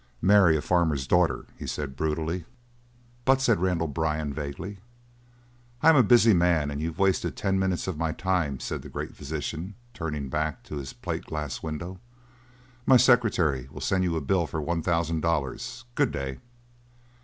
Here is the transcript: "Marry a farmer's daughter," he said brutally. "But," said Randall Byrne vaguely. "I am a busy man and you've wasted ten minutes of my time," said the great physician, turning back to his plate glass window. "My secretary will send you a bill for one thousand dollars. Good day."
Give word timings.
"Marry 0.23 0.57
a 0.57 0.63
farmer's 0.63 1.05
daughter," 1.05 1.45
he 1.55 1.67
said 1.67 1.95
brutally. 1.95 2.45
"But," 3.23 3.39
said 3.39 3.59
Randall 3.61 3.87
Byrne 3.87 4.33
vaguely. 4.33 4.79
"I 5.83 5.89
am 5.89 5.95
a 5.95 6.01
busy 6.01 6.33
man 6.33 6.71
and 6.71 6.81
you've 6.81 6.97
wasted 6.97 7.35
ten 7.37 7.59
minutes 7.59 7.85
of 7.87 7.99
my 7.99 8.11
time," 8.11 8.59
said 8.59 8.81
the 8.81 8.89
great 8.89 9.15
physician, 9.15 9.75
turning 9.93 10.27
back 10.27 10.63
to 10.63 10.77
his 10.77 10.91
plate 10.93 11.25
glass 11.25 11.61
window. 11.61 11.99
"My 12.87 12.97
secretary 12.97 13.69
will 13.71 13.79
send 13.81 14.03
you 14.03 14.15
a 14.17 14.21
bill 14.21 14.47
for 14.47 14.59
one 14.59 14.81
thousand 14.81 15.19
dollars. 15.21 15.85
Good 15.93 16.11
day." 16.11 16.39